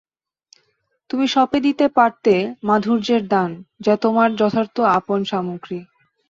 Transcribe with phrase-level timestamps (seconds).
[1.09, 2.33] তুমি সঁপে দিতে পারতে
[2.63, 3.51] মাধুর্যের দান,
[3.81, 5.79] যা তোমার যথার্থ আপন সামগ্রী।